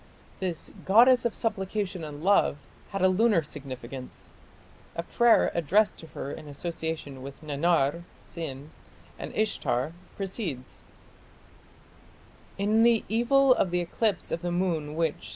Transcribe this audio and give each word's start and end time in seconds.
This 0.39 0.71
"goddess 0.83 1.25
of 1.25 1.35
supplication 1.35 2.03
and 2.03 2.23
love" 2.23 2.57
had 2.89 3.03
a 3.03 3.07
lunar 3.07 3.43
significance. 3.43 4.31
A 4.95 5.03
prayer 5.03 5.51
addressed 5.53 5.95
to 5.97 6.07
her 6.17 6.31
in 6.31 6.47
association 6.47 7.21
with 7.21 7.43
Nannar 7.43 8.01
(Sin) 8.25 8.71
and 9.19 9.31
Ishtar, 9.35 9.93
proceeds: 10.17 10.81
In 12.57 12.81
the 12.81 13.05
evil 13.09 13.53
of 13.53 13.69
the 13.69 13.79
eclipse 13.81 14.31
of 14.31 14.41
the 14.41 14.51
moon 14.51 14.95
which 14.95 15.29